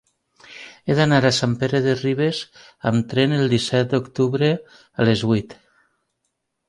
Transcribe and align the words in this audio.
He 0.91 0.95
d'anar 0.99 1.19
a 1.27 1.31
Sant 1.39 1.51
Pere 1.63 1.81
de 1.87 1.93
Ribes 1.99 2.39
amb 2.93 3.07
tren 3.11 3.37
el 3.37 3.45
disset 3.55 3.93
d'octubre 3.95 4.51
a 4.57 5.09
les 5.11 5.25
vuit. 5.33 5.55